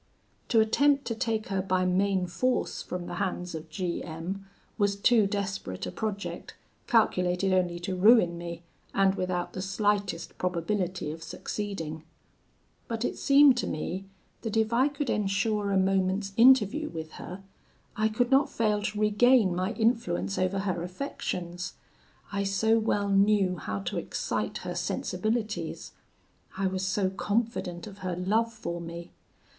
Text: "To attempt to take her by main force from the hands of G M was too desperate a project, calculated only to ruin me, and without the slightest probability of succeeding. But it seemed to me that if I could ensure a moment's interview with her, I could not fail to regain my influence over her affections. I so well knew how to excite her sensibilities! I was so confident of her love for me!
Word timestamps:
"To 0.47 0.59
attempt 0.59 1.05
to 1.05 1.13
take 1.13 1.49
her 1.49 1.61
by 1.61 1.85
main 1.85 2.25
force 2.25 2.81
from 2.81 3.05
the 3.05 3.13
hands 3.21 3.53
of 3.53 3.69
G 3.69 4.03
M 4.03 4.47
was 4.75 4.95
too 4.95 5.27
desperate 5.27 5.85
a 5.85 5.91
project, 5.91 6.55
calculated 6.87 7.53
only 7.53 7.77
to 7.81 7.95
ruin 7.95 8.35
me, 8.35 8.63
and 8.95 9.13
without 9.13 9.53
the 9.53 9.61
slightest 9.61 10.39
probability 10.39 11.11
of 11.11 11.21
succeeding. 11.21 12.01
But 12.87 13.05
it 13.05 13.15
seemed 13.15 13.55
to 13.57 13.67
me 13.67 14.05
that 14.41 14.57
if 14.57 14.73
I 14.73 14.87
could 14.87 15.11
ensure 15.11 15.69
a 15.69 15.77
moment's 15.77 16.33
interview 16.35 16.89
with 16.89 17.11
her, 17.21 17.43
I 17.95 18.09
could 18.09 18.31
not 18.31 18.49
fail 18.49 18.81
to 18.81 18.99
regain 18.99 19.55
my 19.55 19.73
influence 19.73 20.39
over 20.39 20.61
her 20.61 20.81
affections. 20.81 21.75
I 22.31 22.41
so 22.43 22.79
well 22.79 23.09
knew 23.11 23.57
how 23.59 23.81
to 23.81 23.99
excite 23.99 24.57
her 24.65 24.73
sensibilities! 24.73 25.91
I 26.57 26.65
was 26.65 26.83
so 26.83 27.11
confident 27.11 27.85
of 27.85 27.99
her 27.99 28.15
love 28.15 28.51
for 28.51 28.81
me! 28.81 29.11